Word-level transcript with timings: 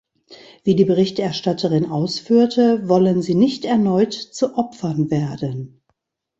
Wie 0.63 0.73
die 0.75 0.85
Berichterstatterin 0.85 1.85
ausführte, 1.85 2.89
wollen 2.89 3.21
sie 3.21 3.35
nicht 3.35 3.65
erneut 3.65 4.13
zu 4.13 4.55
Opfern 4.55 5.11
werden. 5.11 5.83